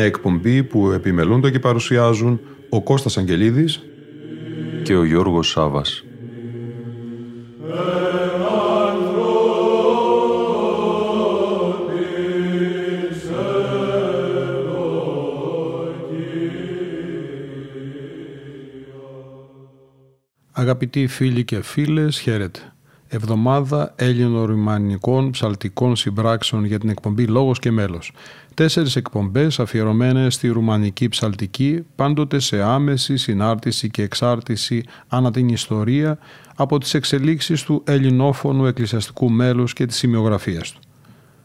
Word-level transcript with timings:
Μια 0.00 0.08
εκπομπή 0.08 0.62
που 0.62 0.90
επιμελούνται 0.90 1.50
και 1.50 1.58
παρουσιάζουν 1.58 2.40
ο 2.68 2.82
Κώστας 2.82 3.18
Αγγελίδης 3.18 3.80
και 4.82 4.96
ο 4.96 5.04
Γιώργος 5.04 5.48
Σάβας. 5.48 6.04
Αγαπητοί 20.50 21.06
φίλοι 21.06 21.44
και 21.44 21.62
φίλες, 21.62 22.18
χαίρετε. 22.18 22.60
Εβδομάδα 23.08 23.94
Έλληνο-Ρουμανικών 23.96 25.30
ψαλτικών 25.30 25.96
συμπράξεων 25.96 26.64
για 26.64 26.78
την 26.78 26.88
εκπομπή 26.88 27.26
Λόγος 27.26 27.58
και 27.58 27.70
Μέλος. 27.70 28.12
Τέσσερις 28.60 28.96
εκπομπές 28.96 29.60
αφιερωμένες 29.60 30.34
στη 30.34 30.48
ρουμανική 30.48 31.08
ψαλτική, 31.08 31.86
πάντοτε 31.94 32.38
σε 32.38 32.62
άμεση 32.62 33.16
συνάρτηση 33.16 33.90
και 33.90 34.02
εξάρτηση 34.02 34.84
ανά 35.08 35.30
την 35.30 35.48
ιστορία 35.48 36.18
από 36.56 36.78
τις 36.78 36.94
εξελίξεις 36.94 37.62
του 37.62 37.82
ελληνόφωνου 37.86 38.66
εκκλησιαστικού 38.66 39.30
μέλους 39.30 39.72
και 39.72 39.86
της 39.86 39.96
σημειογραφίας 39.96 40.72
του 40.72 40.80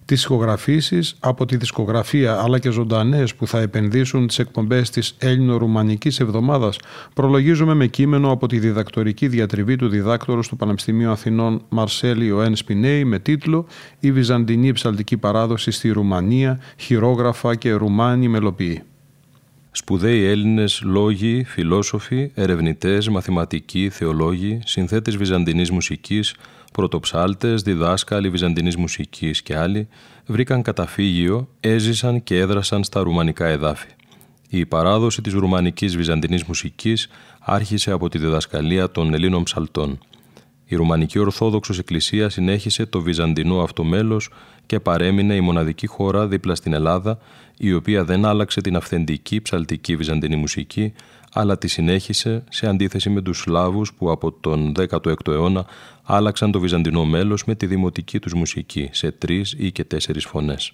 τις 0.06 0.24
ηχογραφήσεις 0.24 1.16
από 1.20 1.46
τη 1.46 1.58
δισκογραφία 1.58 2.42
αλλά 2.42 2.60
και 2.60 2.70
ζωντανές 2.70 3.36
που 3.36 3.48
θα 3.48 3.60
επενδύσουν 3.60 4.28
τις 4.28 4.40
εκπομπές 4.40 4.90
της 4.90 5.16
Έλληνο-Ρουμανικής 5.18 6.20
Εβδομάδας 6.20 6.78
προλογίζουμε 7.14 7.74
με 7.74 7.88
κείμενο 7.88 8.32
από 8.32 8.48
τη 8.48 8.60
διδακτορική 8.60 9.28
διατριβή 9.28 9.76
του 9.76 9.88
διδάκτορου 9.88 10.42
του 10.42 10.56
Πανεπιστημίου 10.56 11.12
Αθηνών 11.12 11.62
Μαρσέλιο 11.70 12.42
Εν 12.42 12.56
Σπινέη 12.56 13.06
με 13.06 13.20
τίτλο 13.20 13.66
«Η 14.00 14.12
Βυζαντινή 14.12 14.72
ψαλτική 14.72 15.18
παράδοση 15.18 15.72
στη 15.72 15.90
Ρουμανία, 15.90 16.60
χειρόγραφα 16.78 17.56
και 17.56 17.72
Ρουμάνοι 17.72 18.28
μελοποιοί». 18.28 18.84
Σπουδαίοι 19.72 20.24
Έλληνες 20.24 20.82
λόγοι, 20.86 21.44
φιλόσοφοι, 21.44 22.32
ερευνητές, 22.34 23.10
μαθηματικοί, 23.10 23.90
θεολόγοι, 23.90 24.60
συνθέτες 24.66 25.18
βυζαντινής 25.18 25.72
μουσικής, 25.72 26.36
πρωτοψάλτες, 26.76 27.62
διδάσκαλοι 27.62 28.30
βυζαντινής 28.30 28.76
μουσικής 28.76 29.42
και 29.42 29.58
άλλοι 29.58 29.88
βρήκαν 30.26 30.62
καταφύγιο, 30.62 31.48
έζησαν 31.60 32.24
και 32.24 32.38
έδρασαν 32.40 32.84
στα 32.84 33.02
ρουμανικά 33.04 33.46
εδάφη. 33.46 33.88
Η 34.50 34.66
παράδοση 34.66 35.22
της 35.22 35.34
ρουμανικής 35.34 35.98
βυζαντινής 35.98 36.44
μουσικής 36.44 37.08
άρχισε 37.40 37.92
από 37.92 38.10
τη 38.10 38.18
διδασκαλία 38.18 38.92
των 38.92 39.14
Ελλήνων 39.14 39.44
ψαλτών. 39.44 40.00
Η 40.66 40.76
Ρουμανική 40.76 41.20
Ορθόδοξος 41.20 41.80
Εκκλησία 41.80 42.30
συνέχισε 42.30 42.86
το 42.86 43.02
βυζαντινό 43.02 43.62
αυτό 43.62 43.84
μέλος 43.84 44.30
και 44.66 44.80
παρέμεινε 44.80 45.36
η 45.36 45.42
μοναδική 45.42 45.88
χώρα 45.88 46.28
δίπλα 46.28 46.56
στην 46.56 46.74
Ελλάδα 46.74 47.18
η 47.58 47.74
οποία 47.74 48.04
δεν 48.04 48.26
άλλαξε 48.26 48.62
την 48.62 48.76
αυθεντική 48.76 49.42
ψαλτική 49.42 49.96
βυζαντινή 49.96 50.36
μουσική 50.36 50.94
αλλά 51.38 51.58
τη 51.58 51.68
συνέχισε 51.68 52.44
σε 52.50 52.68
αντίθεση 52.68 53.10
με 53.10 53.22
τους 53.22 53.40
Σλάβους 53.40 53.94
που 53.94 54.12
από 54.12 54.32
τον 54.32 54.74
16ο 54.78 55.28
αιώνα 55.28 55.66
άλλαξαν 56.04 56.52
το 56.52 56.60
βυζαντινό 56.60 57.06
μέλος 57.06 57.46
με 57.46 57.56
τη 57.56 57.66
δημοτική 57.66 58.20
τους 58.20 58.34
μουσική 58.34 58.90
σε 58.92 59.12
τρεις 59.12 59.56
ή 59.58 59.72
και 59.72 59.84
τέσσερις 59.84 60.26
φωνές. 60.26 60.74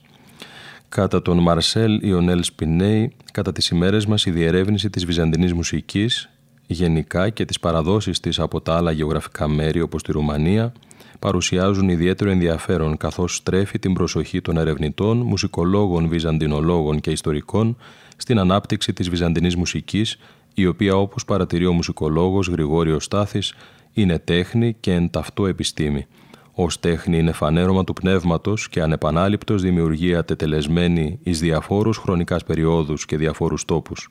Κατά 0.90 1.22
τον 1.22 1.38
Μαρσέλ 1.38 2.08
Ιονέλ 2.08 2.44
Σπινέη, 2.44 3.16
κατά 3.32 3.52
τις 3.52 3.70
ημέρες 3.70 4.06
μας 4.06 4.26
η 4.26 4.32
διερεύνηση 4.32 4.90
της 4.90 5.06
βυζαντινής 5.06 5.54
μουσικής 5.54 6.30
γενικά 6.68 7.30
και 7.30 7.46
τις 7.46 7.60
παραδόσεις 7.60 8.20
της 8.20 8.40
από 8.40 8.62
τα 8.62 8.76
άλλα 8.76 8.92
γεωγραφικά 8.92 9.48
μέρη 9.48 9.82
όπως 9.82 10.04
τη 10.04 10.12
Ρουμανία 10.12 10.74
παρουσιάζουν 11.20 11.90
ιδιαίτερο 11.90 12.30
ενδιαφέρον 12.30 12.98
καθώς 12.98 13.36
στρέφει 13.36 13.80
την 13.80 13.94
προσοχή 13.94 14.42
των 14.42 14.58
ερευνητών, 14.58 15.18
μουσικολόγων, 15.18 16.08
βυζαντινολόγων 16.08 17.00
και 17.00 17.12
ιστορικών 17.12 17.78
στην 18.18 18.40
ανάπτυξη 18.40 18.94
της 18.94 19.10
βυζαντινής 19.10 19.56
μουσικής 19.56 20.18
η 20.62 20.68
οποία 20.68 20.96
όπως 20.96 21.26
παρατηρεί 21.26 21.66
ο 21.66 21.74
μουσικολόγος 21.74 22.48
Γρηγόριος 22.48 23.04
Στάθης 23.04 23.54
είναι 23.94 24.20
τέχνη 24.20 24.76
και 24.80 24.94
εν 24.94 25.10
ταυτό 25.10 25.46
επιστήμη. 25.48 26.06
Ω 26.54 26.66
τέχνη 26.80 27.18
είναι 27.18 27.32
φανέρωμα 27.32 27.84
του 27.84 27.94
πνεύματος 27.94 28.70
και 28.70 28.82
ανεπανάληπτος 28.82 29.62
δημιουργία 29.62 30.26
τετελεσμένη 30.26 31.20
εις 31.24 31.40
διαφόρους 31.40 31.98
χρονικάς 31.98 32.44
περιόδους 32.44 33.06
και 33.06 33.18
διαφόρους 33.18 33.66
τόπους. 33.66 34.10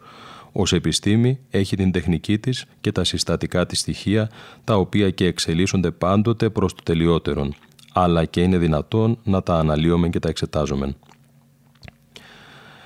Ω 0.52 0.62
επιστήμη 0.70 1.38
έχει 1.50 1.76
την 1.76 1.92
τεχνική 1.92 2.38
της 2.38 2.64
και 2.80 2.92
τα 2.92 3.04
συστατικά 3.04 3.66
της 3.66 3.78
στοιχεία, 3.78 4.30
τα 4.64 4.76
οποία 4.76 5.10
και 5.10 5.26
εξελίσσονται 5.26 5.90
πάντοτε 5.90 6.48
προς 6.50 6.74
το 6.74 6.82
τελειότερον, 6.82 7.54
αλλά 7.92 8.24
και 8.24 8.42
είναι 8.42 8.58
δυνατόν 8.58 9.18
να 9.24 9.42
τα 9.42 9.54
αναλύουμε 9.54 10.08
και 10.08 10.18
τα 10.18 10.28
εξετάζουμε 10.28 10.94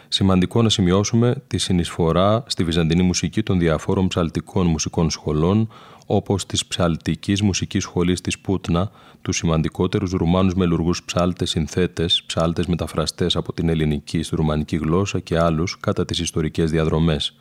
σημαντικό 0.09 0.63
να 0.63 0.69
σημειώσουμε 0.69 1.43
τη 1.47 1.59
συνεισφορά 1.59 2.45
στη 2.47 2.65
βυζαντινή 2.65 3.03
μουσική 3.03 3.43
των 3.43 3.59
διαφόρων 3.59 4.09
ψαλτικών 4.09 4.67
μουσικών 4.67 5.11
σχολών, 5.11 5.69
όπως 6.07 6.47
της 6.47 6.67
ψαλτικής 6.67 7.43
μουσικής 7.43 7.83
σχολής 7.83 8.21
της 8.21 8.39
Πούτνα, 8.39 8.91
τους 9.23 9.37
σημαντικότερους 9.37 10.11
Ρουμάνους 10.11 10.55
μελουργούς 10.55 11.03
ψάλτες 11.03 11.51
συνθέτες, 11.51 12.23
ψάλτες 12.27 12.67
μεταφραστές 12.67 13.37
από 13.37 13.53
την 13.53 13.69
ελληνική 13.69 14.23
στη 14.23 14.37
ρουμανική 14.37 14.77
γλώσσα 14.77 15.21
και 15.21 15.39
άλλους 15.39 15.77
κατά 15.81 16.05
τις 16.05 16.19
ιστορικές 16.19 16.71
διαδρομές. 16.71 17.37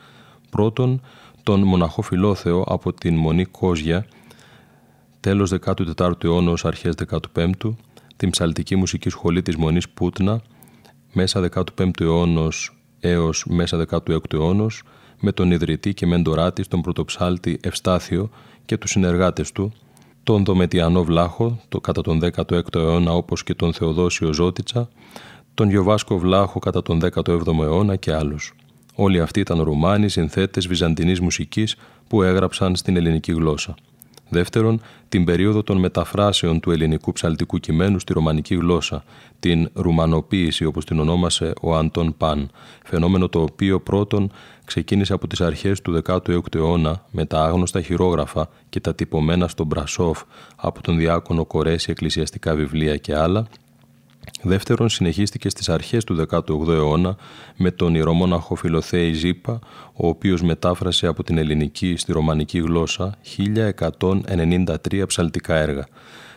Πρώτον, 0.50 1.02
τον 1.44 1.62
μοναχό 1.62 2.02
Φιλόθεο 2.02 2.62
από 2.62 2.94
την 2.94 3.16
Μονή 3.16 3.46
Κόζια, 3.46 4.06
τέλος 5.20 5.52
14ου 5.52 6.24
αιώνα 6.24 6.52
ως 6.52 6.66
αρχές 6.66 6.96
15ου, 6.96 7.76
την 8.16 8.30
ψαλτική 8.30 8.76
μουσική 8.76 9.10
σχολή 9.10 9.42
της 9.42 9.56
Μονής 9.56 9.90
Πούτνα, 9.90 10.42
μέσα 11.14 11.50
15ου 11.56 12.02
αιώνος 12.02 12.78
έως 13.00 13.46
μέσα 13.50 13.86
16ου 13.90 14.34
αιώνος 14.34 14.84
με 15.20 15.32
τον 15.32 15.52
ιδρυτή 15.52 15.94
και 15.94 16.06
μέντορά 16.06 16.54
της 16.54 16.68
τον 16.68 16.82
πρωτοψάλτη 16.82 17.60
Ευστάθιο 17.62 18.30
και 18.66 18.78
τους 18.78 18.90
συνεργάτες 18.90 19.52
του, 19.52 19.74
τον 20.24 20.44
Δομετιανό 20.44 21.04
Βλάχο, 21.04 21.60
το 21.70 21.82
κατά 21.82 22.02
τον 22.02 22.20
16ο 22.24 22.76
αιώνα 22.76 23.14
όπως 23.14 23.44
και 23.44 23.54
τον 23.54 23.74
Θεοδόσιο 23.74 24.34
Ζώτιτσα, 24.34 24.90
τον 25.54 25.70
Γιοβάσκο 25.70 26.18
Βλάχο 26.18 26.60
κατά 26.60 26.82
τον 26.82 27.02
17ο 27.14 27.62
αιώνα 27.62 27.96
και 27.96 28.14
άλλους. 28.14 28.54
Όλοι 28.96 29.20
αυτοί 29.20 29.40
ήταν 29.40 29.62
Ρουμάνοι 29.62 30.10
συνθέτες 30.10 30.68
βυζαντινής 30.68 31.20
μουσικής 31.20 31.76
που 32.08 32.24
έγραψαν 32.24 32.76
στην 32.76 32.96
ελληνική 32.98 33.32
γλώσσα. 33.32 33.76
Δεύτερον, 34.34 34.82
την 35.10 35.26
περίοδο 35.26 35.64
των 35.64 35.78
μεταφράσεων 35.78 36.60
του 36.60 36.72
ελληνικού 36.72 37.12
ψαλτικού 37.12 37.58
κειμένου 37.58 38.00
στη 38.00 38.14
ρωμανική 38.14 38.56
γλώσσα, 38.56 39.04
την 39.40 39.70
ρουμανοποίηση 39.74 40.66
όπως 40.66 40.86
την 40.86 41.00
ονόμασε 41.00 41.54
ο 41.62 41.76
Αντών 41.76 42.18
Παν, 42.18 42.50
φαινόμενο 42.86 43.30
το 43.30 43.42
οποίο 43.42 43.80
πρώτον 43.80 44.32
ξεκίνησε 44.66 45.14
από 45.14 45.28
τις 45.28 45.42
αρχές 45.42 45.82
του 45.82 46.02
16ου 46.06 46.56
αιώνα 46.56 47.06
με 47.12 47.26
τα 47.26 47.44
άγνωστα 47.44 47.82
χειρόγραφα 47.82 48.50
και 48.70 48.80
τα 48.80 48.96
τυπωμένα 48.96 49.48
στον 49.48 49.66
Μπρασόφ 49.66 50.22
από 50.56 50.82
τον 50.82 50.98
διάκονο 50.98 51.46
Κορέση 51.46 51.92
εκκλησιαστικά 51.92 52.56
βιβλία 52.56 52.98
και 52.98 53.16
άλλα 53.16 53.48
Δεύτερον, 54.42 54.90
συνεχίστηκε 54.90 55.50
στις 55.50 55.70
αρχές 55.70 56.04
του 56.04 56.26
18ου 56.30 56.68
αιώνα 56.68 57.16
με 57.56 57.72
τον 57.72 57.96
ιερομόναχο 57.96 58.56
Φιλοθέη 58.56 59.14
Ζήπα, 59.14 59.60
ο 59.94 60.08
οποίος 60.08 60.42
μετάφρασε 60.42 61.08
από 61.08 61.24
την 61.24 61.38
ελληνική 61.38 61.96
στη 61.98 62.12
ρωμανική 62.12 62.60
γλώσσα 62.60 63.16
1193 63.38 65.04
ψαλτικά 65.08 65.56
έργα, 65.56 65.88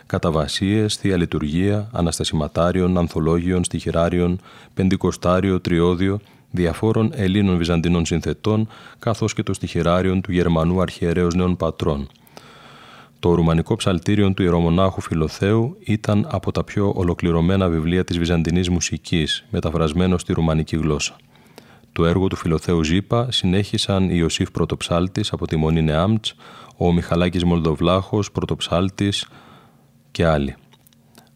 καταβασίες, 0.05 0.95
θεία 0.95 1.17
λειτουργία, 1.17 1.89
αναστασιματάριων, 1.91 2.97
ανθολόγιων, 2.97 3.63
στοιχειράριων, 3.63 4.39
πεντηκοστάριο, 4.73 5.59
τριώδιο, 5.59 6.19
διαφόρων 6.51 7.11
Ελλήνων 7.13 7.57
Βυζαντινών 7.57 8.05
συνθετών, 8.05 8.67
καθώς 8.99 9.33
και 9.33 9.43
το 9.43 9.53
στοιχειράριον 9.53 10.21
του 10.21 10.31
Γερμανού 10.31 10.81
Αρχιερέως 10.81 11.35
Νέων 11.35 11.57
Πατρών– 11.57 12.07
το 13.19 13.33
ρουμανικό 13.33 13.75
ψαλτήριο 13.75 14.33
του 14.33 14.43
ιερομονάχου 14.43 15.01
Φιλοθέου 15.01 15.77
ήταν 15.79 16.27
από 16.31 16.51
τα 16.51 16.63
πιο 16.63 16.93
ολοκληρωμένα 16.95 17.69
βιβλία 17.69 18.03
της 18.03 18.17
βυζαντινής 18.17 18.69
μουσικής, 18.69 19.45
μεταφρασμένο 19.49 20.17
στη 20.17 20.33
ρουμανική 20.33 20.75
γλώσσα. 20.75 21.15
Το 21.91 22.05
έργο 22.05 22.27
του 22.27 22.35
Φιλοθέου 22.35 22.83
Ζήπα 22.83 23.31
συνέχισαν 23.31 24.09
Ιωσήφ 24.09 24.51
Πρωτοψάλτης 24.51 25.31
από 25.31 25.47
τη 25.47 25.55
Μονή 25.55 25.81
Νεάμτς, 25.81 26.35
ο 26.77 26.93
Μιχαλάκης 26.93 27.43
Μολδοβλάχος 27.43 28.31
Πρωτοψάλτης 28.31 29.27
και 30.11 30.25
άλλοι. 30.25 30.55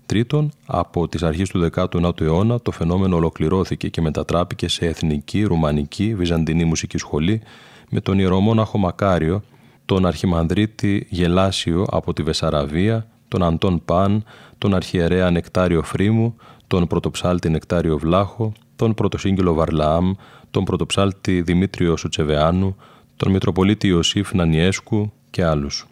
Τρίτον, 0.05 0.51
από 0.65 1.07
τις 1.07 1.23
αρχές 1.23 1.49
του 1.49 1.69
19ου 1.73 2.21
αιώνα 2.21 2.61
το 2.61 2.71
φαινόμενο 2.71 3.15
ολοκληρώθηκε 3.15 3.89
και 3.89 4.01
μετατράπηκε 4.01 4.67
σε 4.67 4.85
εθνική, 4.85 5.43
ρουμανική, 5.43 6.15
βυζαντινή 6.15 6.65
μουσική 6.65 6.97
σχολή 6.97 7.41
με 7.89 8.01
τον 8.01 8.19
ιερομόναχο 8.19 8.77
Μακάριο, 8.77 9.43
τον 9.91 10.05
αρχιμανδρίτη 10.05 11.07
Γελάσιο 11.09 11.85
από 11.91 12.13
τη 12.13 12.23
Βεσαραβία, 12.23 13.07
τον 13.27 13.43
Αντών 13.43 13.81
Παν, 13.85 14.23
τον 14.57 14.73
αρχιερέα 14.73 15.31
Νεκτάριο 15.31 15.83
Φρήμου, 15.83 16.35
τον 16.67 16.87
πρωτοψάλτη 16.87 17.49
Νεκτάριο 17.49 17.97
Βλάχο, 17.97 18.51
τον 18.75 18.93
πρωτοσύγγελο 18.93 19.53
Βαρλαάμ, 19.53 20.11
τον 20.51 20.63
πρωτοψάλτη 20.63 21.41
Δημήτριο 21.41 21.97
Σουτσεβεάνου, 21.97 22.75
τον 23.15 23.31
Μητροπολίτη 23.31 23.87
Ιωσήφ 23.87 24.33
Νανιέσκου 24.33 25.11
και 25.29 25.43
άλλους. 25.45 25.87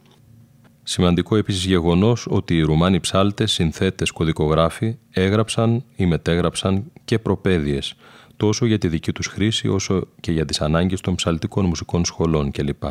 Σημαντικό 0.84 1.36
επίσης 1.36 1.66
γεγονός 1.66 2.28
ότι 2.30 2.58
οι 2.58 2.62
Ρουμάνοι 2.62 3.00
ψάλτες, 3.00 3.52
συνθέτες, 3.52 4.12
κωδικογράφοι 4.12 4.98
έγραψαν 5.12 5.84
ή 5.96 6.06
μετέγραψαν 6.06 6.92
και 7.06 7.20
προπαίδειες, 7.20 7.96
τόσο 8.40 8.66
για 8.66 8.78
τη 8.78 8.88
δική 8.88 9.12
τους 9.12 9.28
χρήση 9.28 9.68
όσο 9.68 10.08
και 10.20 10.32
για 10.32 10.46
τις 10.46 10.62
ανάγκες 10.62 11.02
των 11.02 11.16
ψαλτικών 11.16 11.66
μουσικών 11.66 12.06
σχολών 12.06 12.52
κλπ. 12.52 12.84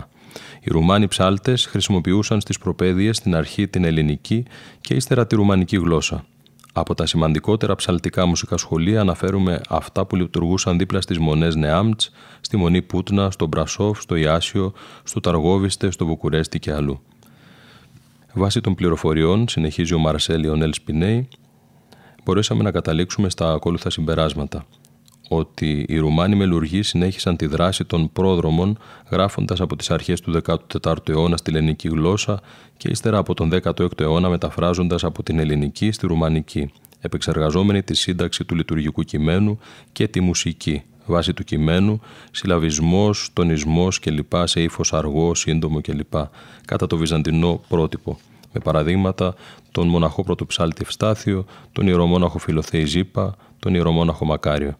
Οι 0.60 0.70
Ρουμάνοι 0.70 1.08
ψάλτες 1.08 1.66
χρησιμοποιούσαν 1.66 2.40
στις 2.40 2.58
προπαίδειες 2.58 3.16
στην 3.16 3.34
αρχή 3.34 3.68
την 3.68 3.84
ελληνική 3.84 4.44
και 4.80 4.94
ύστερα 4.94 5.26
τη 5.26 5.34
ρουμανική 5.34 5.76
γλώσσα. 5.76 6.24
Από 6.72 6.94
τα 6.94 7.06
σημαντικότερα 7.06 7.74
ψαλτικά 7.74 8.26
μουσικά 8.26 8.56
σχολεία 8.56 9.00
αναφέρουμε 9.00 9.60
αυτά 9.68 10.06
που 10.06 10.16
λειτουργούσαν 10.16 10.78
δίπλα 10.78 11.00
στις 11.00 11.18
μονές 11.18 11.54
Νεάμτς, 11.54 12.10
στη 12.40 12.56
Μονή 12.56 12.82
Πούτνα, 12.82 13.30
στο 13.30 13.46
Μπρασόφ, 13.46 14.00
στο 14.00 14.14
Ιάσιο, 14.14 14.72
στο 15.02 15.20
Ταργόβιστε, 15.20 15.90
στο 15.90 16.06
Βουκουρέστι 16.06 16.58
και 16.58 16.72
αλλού. 16.72 17.00
Βάσει 18.32 18.60
των 18.60 18.74
πληροφοριών, 18.74 19.48
συνεχίζει 19.48 19.94
ο 19.94 19.98
Μαρσέλ 19.98 20.44
Ιονέλ 20.44 20.72
Σπινέη, 20.72 21.28
μπορέσαμε 22.24 22.62
να 22.62 22.70
καταλήξουμε 22.70 23.30
στα 23.30 23.52
ακόλουθα 23.52 23.90
συμπεράσματα. 23.90 24.66
Ότι 25.28 25.84
οι 25.88 25.98
Ρουμάνοι 25.98 26.36
μελουργοί 26.36 26.82
συνέχισαν 26.82 27.36
τη 27.36 27.46
δράση 27.46 27.84
των 27.84 28.12
πρόδρομων 28.12 28.78
γράφοντας 29.10 29.60
από 29.60 29.76
τις 29.76 29.90
αρχές 29.90 30.20
του 30.20 30.40
14ου 30.82 31.08
αιώνα 31.08 31.36
στη 31.36 31.50
ελληνική 31.50 31.88
γλώσσα 31.88 32.40
και 32.76 32.88
ύστερα 32.88 33.18
από 33.18 33.34
τον 33.34 33.50
16ο 33.52 34.00
αιώνα 34.00 34.28
μεταφράζοντας 34.28 35.04
από 35.04 35.22
την 35.22 35.38
ελληνική 35.38 35.92
στη 35.92 36.06
ρουμανική, 36.06 36.70
επεξεργαζόμενοι 37.00 37.82
τη 37.82 37.96
σύνταξη 37.96 38.44
του 38.44 38.54
λειτουργικού 38.54 39.02
κειμένου 39.02 39.58
και 39.92 40.08
τη 40.08 40.20
μουσική, 40.20 40.82
βάση 41.06 41.32
του 41.32 41.44
κειμένου, 41.44 42.00
συλλαβισμός, 42.30 43.30
τονισμός 43.32 43.98
κλπ. 43.98 44.32
σε 44.44 44.62
ύφος 44.62 44.92
αργό, 44.92 45.34
σύντομο 45.34 45.80
κλπ. 45.80 46.14
κατά 46.64 46.86
το 46.86 46.96
βυζαντινό 46.96 47.60
πρότυπο. 47.68 48.18
Με 48.52 48.60
παραδείγματα 48.60 49.34
τον 49.72 49.88
μοναχό 49.88 50.22
πρωτοψάλτη 50.22 50.80
Ευστάθιο, 50.82 51.44
τον 51.72 51.86
ιερομόναχο 51.86 52.38
Φιλοθέη 52.38 52.84
Ζήπα, 52.84 53.36
τον 53.58 53.74
ιερομόναχο 53.74 54.24
Μακάριο. 54.24 54.76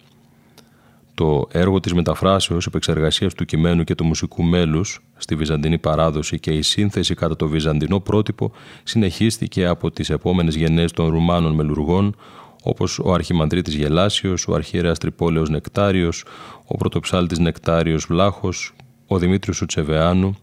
Το 1.19 1.49
έργο 1.53 1.81
της 1.81 1.95
μεταφράσεως, 1.95 2.67
επεξεργασίας 2.67 3.35
του 3.35 3.45
κειμένου 3.45 3.85
και 3.85 3.95
του 3.95 4.05
μουσικού 4.05 4.43
μέλους 4.43 5.01
στη 5.17 5.35
βυζαντινή 5.35 5.79
παράδοση 5.79 6.41
και 6.41 6.51
η 6.51 6.63
σύνθεση 6.63 7.15
κατά 7.15 7.37
το 7.37 7.49
βυζαντινό 7.49 8.01
πρότυπο 8.01 8.53
συνεχίστηκε 8.83 9.67
από 9.67 9.91
τις 9.91 10.11
επόμενες 10.11 10.55
γενναίες 10.55 10.93
των 10.93 11.09
Ρουμάνων 11.09 11.55
μελουργών 11.55 12.17
όπως 12.63 12.99
ο 12.99 13.13
Αρχιμανδρίτης 13.13 13.75
Γελάσιος, 13.75 14.49
ο 14.49 14.55
Αρχιερέας 14.55 14.99
Τρυπόλεος 14.99 15.49
Νεκτάριος, 15.49 16.25
ο 16.67 16.77
Πρωτοψάλτης 16.77 17.39
Νεκτάριος 17.39 18.05
Βλάχος, 18.09 18.75
ο 19.07 19.19
Δημήτριος 19.19 19.57
Σουτσεβεάνου, 19.57 20.37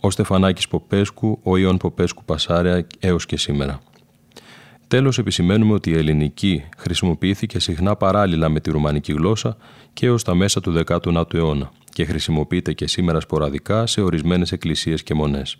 ο 0.00 0.10
Στεφανάκης 0.10 0.68
Ποπέσκου, 0.68 1.38
ο 1.42 1.56
Ιων 1.56 1.76
Ποπέσκου 1.76 2.24
Πασάρια 2.24 2.86
έως 2.98 3.26
και 3.26 3.36
σήμερα. 3.36 3.80
Τέλος 4.88 5.18
επισημαίνουμε 5.18 5.72
ότι 5.72 5.90
η 5.90 5.96
ελληνική 5.96 6.64
χρησιμοποιήθηκε 6.76 7.58
συχνά 7.58 7.96
παράλληλα 7.96 8.48
με 8.48 8.60
τη 8.60 8.70
ρουμανική 8.70 9.12
γλώσσα 9.12 9.56
και 9.92 10.06
έως 10.06 10.24
τα 10.24 10.34
μέσα 10.34 10.60
του 10.60 10.82
19ου 10.86 11.34
αιώνα 11.34 11.70
και 11.92 12.04
χρησιμοποιείται 12.04 12.72
και 12.72 12.86
σήμερα 12.86 13.20
σποραδικά 13.20 13.86
σε 13.86 14.00
ορισμένες 14.00 14.52
εκκλησίες 14.52 15.02
και 15.02 15.14
μονές. 15.14 15.58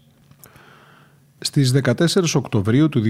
Στις 1.39 1.75
14 1.85 1.95
Οκτωβρίου 2.35 2.89
του 2.89 3.03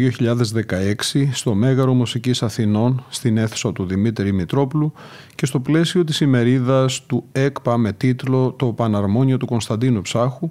2016 1.15 1.29
στο 1.33 1.55
Μέγαρο 1.55 1.95
Μουσικής 1.95 2.43
Αθηνών 2.43 3.05
στην 3.09 3.37
αίθουσα 3.37 3.73
του 3.73 3.85
Δημήτρη 3.85 4.33
Μητρόπουλου 4.33 4.93
και 5.35 5.47
στο 5.47 5.61
πλαίσιο 5.61 6.05
της 6.05 6.21
ημερίδας 6.21 7.07
του 7.07 7.25
ΕΚΠΑ 7.33 7.77
με 7.77 7.93
τίτλο 7.93 8.53
«Το 8.53 8.67
Παναρμόνιο 8.67 9.37
του 9.37 9.47
Κωνσταντίνου 9.47 10.03
Ψάχου» 10.03 10.51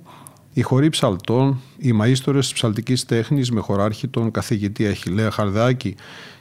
οι 0.57 0.61
χοροί 0.61 0.89
ψαλτών, 0.89 1.59
οι 1.77 1.91
μαΐστορες 2.01 2.39
της 2.39 2.53
ψαλτικής 2.53 3.05
τέχνης 3.05 3.51
με 3.51 3.59
χωράρχη 3.59 4.07
τον 4.07 4.31
καθηγητή 4.31 4.87
Αχιλέα 4.87 5.31
Χαρδάκη 5.31 5.95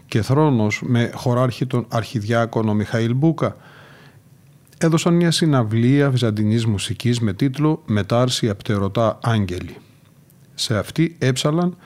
και 0.06 0.22
θρόνος 0.22 0.82
με 0.84 1.10
χωράρχη 1.14 1.66
τον 1.66 1.86
αρχιδιάκονο 1.88 2.74
Μιχαήλ 2.74 3.14
Μπούκα 3.14 3.56
έδωσαν 4.78 5.14
μια 5.14 5.30
συναυλία 5.30 6.10
βυζαντινής 6.10 6.66
μουσικής 6.66 7.20
με 7.20 7.32
τίτλο 7.32 7.82
«Μετάρση 7.86 8.48
απτερωτά 8.48 9.18
άγγελοι». 9.22 9.76
Σε 10.54 10.78
αυτή 10.78 11.16
έψαλαν 11.18 11.76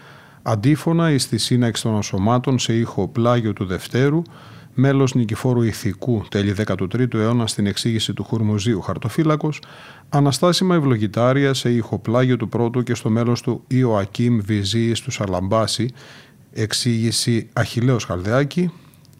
αντίφωνα 0.43 1.11
εις 1.11 1.29
τη 1.29 1.39
σύναξη 1.39 1.83
των 1.83 1.97
ασωμάτων 1.97 2.59
σε 2.59 2.75
ήχο 2.75 3.09
πλάγιο 3.09 3.53
του 3.53 3.65
Δευτέρου, 3.65 4.23
μέλος 4.75 5.15
νικηφόρου 5.15 5.63
ηθικού 5.63 6.25
τέλη 6.29 6.55
13ου 6.67 7.15
αιώνα 7.15 7.47
στην 7.47 7.67
εξήγηση 7.67 8.13
του 8.13 8.25
Χουρμουζίου 8.25 8.81
Χαρτοφύλακος, 8.81 9.61
Αναστάσιμα 10.13 10.75
ευλογητάρια 10.75 11.55
σε 11.55 11.71
ηχοπλάγιο 11.71 12.37
του 12.37 12.49
πρώτου 12.49 12.83
και 12.83 12.95
στο 12.95 13.11
μέλος 13.11 13.43
του 13.43 13.65
Ιωακίμ 13.67 14.41
Βυζή 14.41 14.93
του 14.93 15.11
Σαλαμπάση, 15.11 15.91
εξήγηση 16.53 17.49
Αχιλέος 17.53 18.05
Χαλδεάκη 18.05 18.71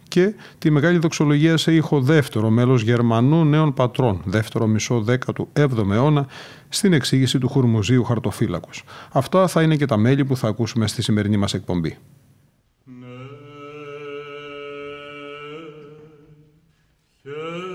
και 0.07 0.33
τη 0.57 0.69
μεγάλη 0.69 0.97
δοξολογία 0.97 1.57
σε 1.57 1.73
ήχο 1.73 2.01
δεύτερο 2.01 2.49
μέλος 2.49 2.81
Γερμανού 2.81 3.45
νέων 3.45 3.73
πατρών, 3.73 4.21
δεύτερο 4.25 4.67
μισό 4.67 5.05
17ου 5.07 5.91
αιώνα, 5.91 6.27
στην 6.69 6.93
εξήγηση 6.93 7.37
του 7.37 7.47
Χουρμουζίου 7.47 8.03
Χαρτοφύλακος. 8.03 8.83
Αυτά 9.11 9.47
θα 9.47 9.61
είναι 9.61 9.75
και 9.75 9.85
τα 9.85 9.97
μέλη 9.97 10.25
που 10.25 10.37
θα 10.37 10.47
ακούσουμε 10.47 10.87
στη 10.87 11.01
σημερινή 11.01 11.37
μας 11.37 11.53
εκπομπή. 11.53 11.97
Ναι, 17.23 17.70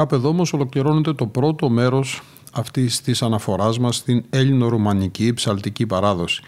Κάπου 0.00 0.14
εδώ 0.14 0.28
όμως 0.28 0.52
ολοκληρώνεται 0.52 1.12
το 1.12 1.26
πρώτο 1.26 1.68
μέρος 1.68 2.22
αυτής 2.52 3.00
της 3.00 3.22
αναφοράς 3.22 3.78
μας 3.78 3.96
στην 3.96 4.24
Έλληνο-Ρουμανική 4.30 5.34
ψαλτική 5.34 5.86
παράδοση. 5.86 6.42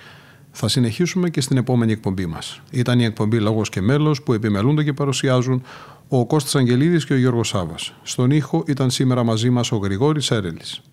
Θα 0.50 0.68
συνεχίσουμε 0.68 1.30
και 1.30 1.40
στην 1.40 1.56
επόμενη 1.56 1.92
εκπομπή 1.92 2.26
μας. 2.26 2.60
Ήταν 2.70 3.00
η 3.00 3.04
εκπομπή 3.04 3.40
Λόγος 3.40 3.68
και 3.68 3.80
Μέλος 3.80 4.22
που 4.22 4.32
επιμελούνται 4.32 4.84
και 4.84 4.92
παρουσιάζουν 4.92 5.62
ο 6.08 6.26
Κώστας 6.26 6.54
Αγγελίδης 6.54 7.06
και 7.06 7.12
ο 7.12 7.16
Γιώργος 7.16 7.48
Σάβας. 7.48 7.94
Στον 8.02 8.30
ήχο 8.30 8.64
ήταν 8.66 8.90
σήμερα 8.90 9.22
μαζί 9.22 9.50
μας 9.50 9.72
ο 9.72 9.76
Γρηγόρης 9.76 10.30
Έρελης. 10.30 10.80
Ναι. 10.84 10.91